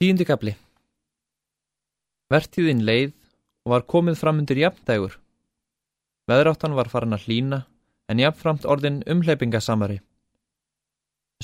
Tíundi 0.00 0.24
kapli 0.24 0.54
Vertíðin 2.32 2.78
leið 2.88 3.10
og 3.66 3.72
var 3.74 3.82
komið 3.92 4.14
fram 4.16 4.38
undir 4.40 4.56
jafndægur. 4.56 5.18
Veðráttan 6.24 6.72
var 6.78 6.88
farin 6.88 7.12
að 7.12 7.26
hlína 7.26 7.58
en 8.08 8.22
jafnframt 8.22 8.64
orðin 8.64 9.02
umhleypingasamari. 9.04 9.98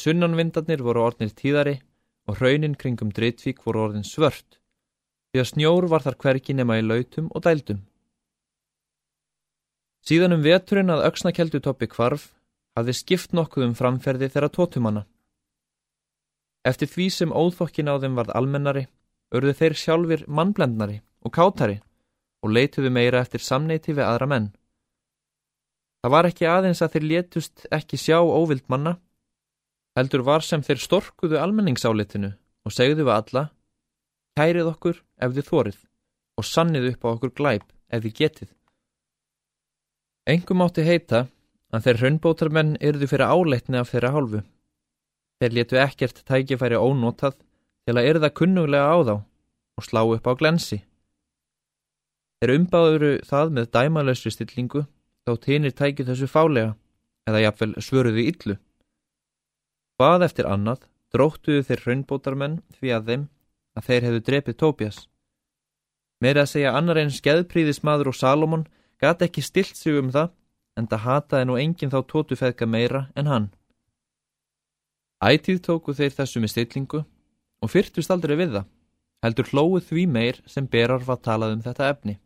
Sunnanvindarnir 0.01 0.81
voru 0.87 1.03
orðnir 1.05 1.35
tíðari 1.37 1.75
og 2.25 2.39
hraunin 2.41 2.79
kringum 2.81 3.11
Dritvík 3.13 3.61
voru 3.67 3.83
orðin 3.91 4.09
svört 4.09 4.57
því 4.57 5.43
að 5.43 5.51
snjór 5.51 5.89
var 5.93 6.07
þar 6.07 6.17
hverki 6.25 6.57
nema 6.57 6.79
í 6.81 6.87
lautum 6.87 7.29
og 7.37 7.45
dældum. 7.45 7.83
Síðan 10.01 10.39
um 10.39 10.47
veturinn 10.49 10.95
að 10.97 11.05
auksnakeldu 11.11 11.61
toppi 11.61 11.91
kvarf 11.93 12.31
hafði 12.73 12.97
skipt 13.03 13.37
nokkuð 13.37 13.69
um 13.69 13.77
framferði 13.77 14.33
þeirra 14.33 14.49
tótumanna. 14.49 15.05
Eftir 16.67 16.91
því 16.91 17.07
sem 17.15 17.33
óþokkin 17.33 17.91
á 17.91 17.95
þeim 18.03 18.17
varð 18.19 18.35
almennari, 18.35 18.87
örðu 19.35 19.55
þeir 19.55 19.77
sjálfur 19.79 20.25
mannblendnari 20.27 21.01
og 21.23 21.35
kátari 21.35 21.79
og 22.43 22.53
leituðu 22.55 22.91
meira 22.91 23.23
eftir 23.23 23.43
samneiti 23.43 23.95
við 23.95 24.07
aðra 24.07 24.29
menn. 24.31 24.49
Það 26.03 26.15
var 26.15 26.29
ekki 26.29 26.49
aðeins 26.51 26.83
að 26.83 26.97
þeir 26.97 27.07
létust 27.11 27.67
ekki 27.75 27.99
sjá 27.99 28.19
óvild 28.23 28.67
manna, 28.71 28.97
heldur 29.99 30.23
var 30.27 30.45
sem 30.47 30.63
þeir 30.63 30.83
storkuðu 30.83 31.39
almenningsálitinu 31.41 32.33
og 32.67 32.75
segðu 32.75 33.07
við 33.07 33.15
alla, 33.15 33.45
kærið 34.39 34.71
okkur 34.75 35.01
ef 35.23 35.33
þið 35.39 35.49
þórið 35.51 35.81
og 36.37 36.47
sannið 36.47 36.91
upp 36.93 37.07
á 37.07 37.09
okkur 37.15 37.33
glæp 37.41 37.67
ef 37.91 38.05
þið 38.05 38.17
getið. 38.21 38.51
Engum 40.27 40.63
átti 40.67 40.85
heita 40.87 41.25
að 41.75 41.87
þeir 41.87 42.01
hraunbótarmenn 42.03 42.77
yrðu 42.83 43.09
fyrir 43.11 43.31
áleitni 43.31 43.81
af 43.81 43.93
þeirra 43.93 44.13
hálfu. 44.15 44.43
Þeir 45.41 45.57
letu 45.59 45.79
ekkert 45.81 46.23
tækifæri 46.29 46.79
ónotað 46.81 47.37
til 47.87 47.97
að 47.97 48.09
erða 48.11 48.33
kunnuglega 48.33 48.89
á 48.89 48.97
þá 49.05 49.15
og 49.77 49.85
slá 49.85 50.03
upp 50.05 50.29
á 50.29 50.33
glensi. 50.41 50.81
Þeir 52.41 52.55
umbáðuru 52.57 53.13
það 53.25 53.53
með 53.57 53.71
dæmalösri 53.77 54.33
stillingu 54.33 54.87
þá 55.27 55.33
týnir 55.45 55.75
tækið 55.77 56.13
þessu 56.13 56.29
fálega 56.31 56.73
eða 57.29 57.43
jafnvel 57.47 57.73
svöruðu 57.83 58.25
illu. 58.31 58.57
Hvað 59.97 60.27
eftir 60.29 60.49
annað 60.49 60.87
dróttuðu 61.15 61.65
þeir 61.69 61.83
hraunbótarmenn 61.85 62.57
því 62.79 62.93
að 62.97 63.11
þeim 63.11 63.29
að 63.77 63.87
þeir 63.89 64.07
hefðu 64.07 64.23
drepið 64.29 64.59
Tóbjas. 64.63 64.99
Meira 66.21 66.45
að 66.45 66.53
segja 66.53 66.73
annar 66.77 67.01
einn 67.01 67.13
skeðpríðismadur 67.13 68.11
og 68.13 68.17
Salomon 68.17 68.65
gati 69.01 69.29
ekki 69.29 69.45
stilt 69.45 69.77
sig 69.77 69.99
um 70.01 70.13
það 70.13 70.33
en 70.77 70.89
það 70.89 71.05
hataði 71.05 71.49
nú 71.49 71.57
enginn 71.61 71.93
þá 71.93 72.01
tótufeðka 72.09 72.69
meira 72.69 73.07
en 73.17 73.29
hann. 73.33 73.49
Ætíð 75.25 75.63
tóku 75.65 75.95
þeir 75.97 76.13
þessu 76.13 76.41
með 76.43 76.51
stillingu 76.53 76.99
og 77.65 77.71
fyrtust 77.73 78.11
aldrei 78.13 78.35
við 78.37 78.51
það, 78.59 78.67
heldur 79.25 79.49
hlóið 79.49 79.87
því 79.89 80.03
meir 80.13 80.41
sem 80.45 80.67
berar 80.69 81.07
var 81.07 81.23
talað 81.25 81.55
um 81.57 81.63
þetta 81.65 81.89
efni. 81.89 82.19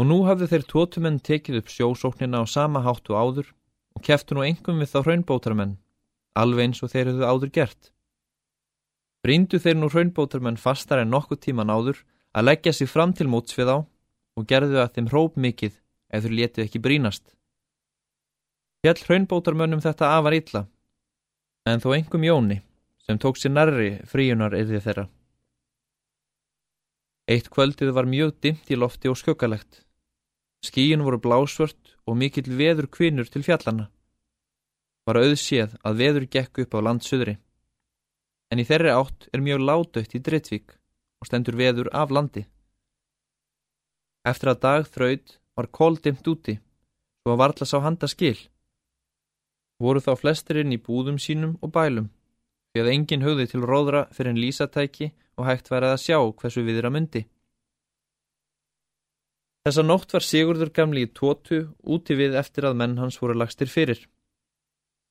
Og 0.00 0.08
nú 0.08 0.22
hafðu 0.24 0.48
þeir 0.48 0.64
tótumenn 0.70 1.20
tekið 1.20 1.60
upp 1.60 1.68
sjósóknina 1.74 2.40
á 2.40 2.44
sama 2.48 2.80
háttu 2.86 3.18
áður 3.18 3.50
og 3.98 4.04
keftu 4.06 4.38
nú 4.38 4.46
engum 4.46 4.80
við 4.80 4.94
þá 4.94 4.98
hraunbótarmenn, 5.02 5.76
alveg 6.32 6.70
eins 6.70 6.80
og 6.80 6.94
þeir 6.94 7.12
hefðu 7.12 7.28
áður 7.28 7.52
gert. 7.52 7.92
Bríndu 9.20 9.60
þeir 9.60 9.76
nú 9.76 9.90
hraunbótarmenn 9.92 10.56
fastar 10.56 11.02
en 11.02 11.12
nokkuð 11.12 11.42
tíman 11.44 11.68
áður 11.68 12.00
að 12.32 12.48
leggja 12.48 12.72
sér 12.72 12.88
fram 12.88 13.12
til 13.12 13.28
móts 13.28 13.58
við 13.58 13.74
á 13.76 13.78
og 13.84 14.48
gerðu 14.48 14.80
að 14.80 14.94
þeim 14.96 15.12
hróp 15.12 15.36
mikið 15.36 15.76
ef 16.14 16.24
þeir 16.24 16.36
letið 16.38 16.64
ekki 16.64 16.80
brínast. 16.80 17.34
Fjall 18.80 19.00
hraunbótarmönnum 19.04 19.84
þetta 19.84 20.14
afar 20.16 20.38
illa 20.38 20.64
en 21.74 21.82
þó 21.82 21.92
engum 21.96 22.24
Jóni 22.24 22.62
sem 23.08 23.18
tók 23.18 23.38
sér 23.40 23.54
nærri 23.54 23.90
fríunar 24.08 24.54
yfir 24.56 24.82
þeirra. 24.84 25.06
Eitt 27.28 27.48
kvöldið 27.52 27.92
var 27.96 28.08
mjög 28.08 28.34
dimt 28.44 28.68
í 28.72 28.76
lofti 28.76 29.08
og 29.08 29.16
skuggalegt. 29.20 29.82
Skíin 30.64 31.04
voru 31.04 31.20
blásvört 31.20 31.94
og 32.08 32.18
mikill 32.20 32.48
veður 32.58 32.88
kvinur 32.92 33.28
til 33.28 33.44
fjallana. 33.46 33.88
Var 35.08 35.20
auðséð 35.22 35.76
að 35.88 35.98
veður 36.02 36.26
gekk 36.36 36.62
upp 36.64 36.76
á 36.76 36.80
landsöðri. 36.84 37.38
En 38.52 38.60
í 38.60 38.68
þeirri 38.68 38.92
átt 38.92 39.28
er 39.32 39.44
mjög 39.44 39.64
ládautt 39.64 40.16
í 40.16 40.20
Drittvík 40.24 40.76
og 41.20 41.28
stendur 41.28 41.56
veður 41.56 41.88
af 41.92 42.12
landi. 42.12 42.44
Eftir 44.28 44.52
að 44.52 44.62
dag 44.64 44.88
þraud 44.88 45.36
var 45.56 45.72
kóldimt 45.72 46.28
úti, 46.28 46.58
svo 47.20 47.32
að 47.32 47.40
varðla 47.44 47.68
sá 47.68 47.76
handa 47.84 48.08
skil 48.08 48.36
voru 49.82 50.02
þá 50.02 50.12
flestirinn 50.18 50.74
í 50.74 50.80
búðum 50.82 51.18
sínum 51.22 51.56
og 51.62 51.72
bælum, 51.74 52.10
því 52.72 52.82
að 52.82 52.92
enginn 52.92 53.24
höfði 53.26 53.48
til 53.52 53.64
róðra 53.64 54.06
fyrir 54.14 54.34
en 54.34 54.40
lísatæki 54.42 55.12
og 55.38 55.46
hægt 55.46 55.70
værið 55.70 55.94
að 55.94 56.02
sjá 56.04 56.18
hversu 56.18 56.64
viðra 56.66 56.90
myndi. 56.90 57.24
Þessa 59.66 59.84
nótt 59.84 60.14
var 60.14 60.24
Sigurður 60.24 60.72
gamli 60.74 61.04
í 61.04 61.10
tótu 61.12 61.60
úti 61.84 62.16
við 62.18 62.38
eftir 62.40 62.66
að 62.68 62.78
menn 62.80 62.98
hans 62.98 63.18
voru 63.20 63.36
lagstir 63.36 63.70
fyrir. 63.70 64.00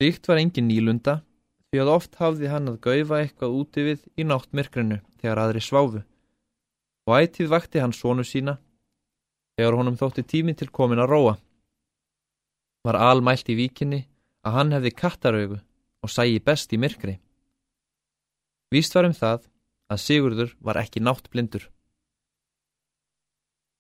Ríkt 0.02 0.28
var 0.30 0.42
engin 0.42 0.68
nýlunda, 0.70 1.22
því 1.70 1.82
að 1.84 1.92
oft 1.94 2.16
hafði 2.20 2.52
hann 2.52 2.72
að 2.72 2.80
gaufa 2.86 3.22
eitthvað 3.22 3.58
úti 3.62 3.84
við 3.86 4.06
í 4.18 4.26
náttmirkrinu 4.28 5.00
þegar 5.22 5.44
aðri 5.44 5.64
sváfu, 5.64 6.02
og 7.08 7.14
ætið 7.18 7.52
vakti 7.54 7.84
hann 7.84 7.96
sónu 7.96 8.26
sína, 8.28 8.58
þegar 9.58 9.80
honum 9.80 9.98
þótti 10.00 10.26
tími 10.28 10.56
til 10.58 10.70
komin 10.74 11.02
að 11.04 11.12
róa. 11.14 11.36
Var 12.86 13.00
almælt 13.10 13.50
í 13.52 13.58
víkinni 13.58 14.04
að 14.48 14.56
hann 14.56 14.76
hefði 14.76 14.94
kattaraugu 14.96 15.58
og 16.04 16.14
sægi 16.14 16.40
best 16.44 16.74
í 16.74 16.80
myrkri. 16.80 17.18
Víst 18.72 18.96
var 18.96 19.08
um 19.08 19.16
það 19.16 19.48
að 19.92 20.04
Sigurður 20.04 20.54
var 20.64 20.80
ekki 20.80 21.04
nátt 21.04 21.30
blindur. 21.32 21.68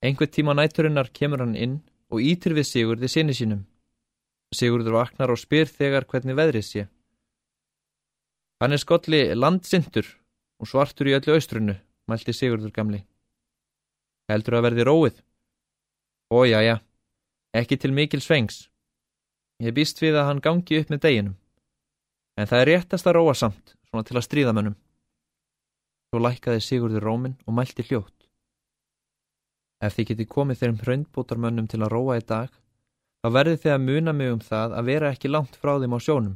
Einhver 0.03 0.29
tíma 0.29 0.53
nætturinnar 0.55 1.09
kemur 1.15 1.43
hann 1.43 1.55
inn 1.55 1.79
og 2.11 2.23
ítir 2.23 2.55
við 2.55 2.69
Sigurði 2.69 3.09
sinni 3.11 3.35
sínum. 3.35 3.65
Sigurður 4.55 4.99
vaknar 4.99 5.33
og 5.33 5.39
spyr 5.41 5.67
þegar 5.67 6.07
hvernig 6.07 6.37
veðrið 6.37 6.67
sé. 6.67 6.85
Hann 8.61 8.73
er 8.73 8.81
skolli 8.81 9.21
landsindur 9.35 10.07
og 10.57 10.69
svartur 10.71 11.09
í 11.11 11.15
öllu 11.17 11.35
austrunu, 11.35 11.75
mælti 12.07 12.33
Sigurður 12.33 12.73
gamli. 12.73 13.03
Heldur 14.31 14.57
að 14.57 14.65
verði 14.69 14.87
róið? 14.87 15.19
Ója, 16.33 16.63
já, 16.63 16.75
ekki 17.55 17.77
til 17.79 17.93
mikil 17.95 18.23
svengs. 18.23 18.65
Ég 19.57 19.73
býst 19.73 19.97
við 20.03 20.19
að 20.19 20.27
hann 20.29 20.43
gangi 20.45 20.77
upp 20.77 20.91
með 20.93 20.99
deginum. 21.01 21.37
En 22.37 22.45
það 22.45 22.59
er 22.61 22.69
réttast 22.69 23.07
að 23.09 23.15
róa 23.17 23.33
samt, 23.33 23.73
svona 23.89 24.05
til 24.05 24.17
að 24.19 24.25
stríða 24.27 24.53
mönnum. 24.53 24.75
Svo 26.07 26.21
lækkaði 26.21 26.61
Sigurður 26.61 27.05
rómin 27.07 27.33
og 27.47 27.55
mælti 27.57 27.85
hljótt. 27.87 28.27
Ef 29.81 29.95
þið 29.97 30.09
geti 30.11 30.27
komið 30.29 30.59
þeirrum 30.59 30.81
hraundbótarmönnum 30.83 31.69
til 31.69 31.79
að 31.81 31.91
róa 31.93 32.17
í 32.19 32.25
dag, 32.29 32.51
þá 33.21 33.27
verði 33.33 33.57
þið 33.63 33.73
að 33.73 33.87
muna 33.87 34.13
mig 34.13 34.33
um 34.33 34.43
það 34.45 34.75
að 34.77 34.91
vera 34.91 35.09
ekki 35.13 35.31
langt 35.31 35.57
frá 35.57 35.73
þeim 35.81 35.97
á 35.97 35.99
sjónum 36.05 36.35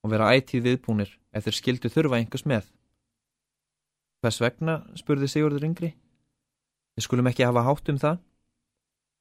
og 0.00 0.12
vera 0.12 0.28
ætíð 0.36 0.66
viðbúnir 0.68 1.14
ef 1.32 1.44
þeir 1.44 1.56
skildu 1.56 1.90
þurfa 1.92 2.20
einhvers 2.20 2.44
með. 2.48 2.68
Hvers 4.20 4.40
vegna, 4.40 4.74
spurði 5.00 5.28
Sigurður 5.32 5.64
yngri. 5.68 5.90
Við 6.96 7.06
skulum 7.08 7.28
ekki 7.32 7.48
hafa 7.48 7.64
hátt 7.64 7.88
um 7.88 8.00
það, 8.00 8.20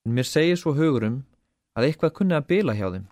en 0.07 0.15
mér 0.15 0.27
segir 0.27 0.59
svo 0.59 0.75
hugurum 0.75 1.21
að 1.79 1.87
eitthvað 1.87 2.15
kunni 2.19 2.35
að 2.35 2.47
bila 2.51 2.75
hjá 2.75 2.87
þeim 2.91 3.07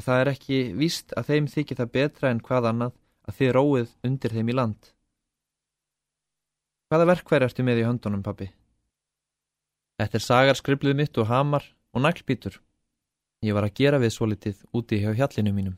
og 0.00 0.06
það 0.06 0.22
er 0.22 0.28
ekki 0.30 0.58
víst 0.80 1.12
að 1.12 1.26
þeim 1.28 1.46
þykir 1.52 1.76
það 1.76 1.90
betra 1.92 2.30
en 2.32 2.38
hvað 2.40 2.70
annað 2.70 2.94
að 3.28 3.36
þið 3.36 3.50
róið 3.56 3.90
undir 4.08 4.32
þeim 4.32 4.48
í 4.48 4.54
land. 4.56 4.88
Hvaða 6.88 7.08
verkværi 7.12 7.46
ertu 7.46 7.66
með 7.66 7.82
í 7.82 7.84
höndunum, 7.84 8.22
pappi? 8.24 8.48
Þetta 10.00 10.16
er 10.16 10.24
sagar 10.24 10.56
skriblið 10.56 10.96
mitt 10.96 11.20
og 11.20 11.28
hamar 11.28 11.66
og 11.92 12.00
naglbítur. 12.06 12.56
Ég 13.44 13.52
var 13.52 13.68
að 13.68 13.76
gera 13.76 14.00
við 14.00 14.14
svo 14.14 14.30
litið 14.30 14.64
úti 14.72 15.02
hjá 15.02 15.12
hjallinu 15.12 15.52
mínum. 15.52 15.76